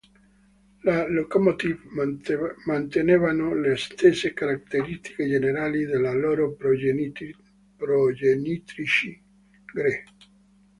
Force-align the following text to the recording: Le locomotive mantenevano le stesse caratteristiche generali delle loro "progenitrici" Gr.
Le 0.85 0.93
locomotive 1.13 1.81
mantenevano 2.65 3.53
le 3.53 3.75
stesse 3.77 4.33
caratteristiche 4.33 5.27
generali 5.29 5.85
delle 5.85 6.11
loro 6.19 6.55
"progenitrici" 6.55 7.35
Gr. 9.71 10.03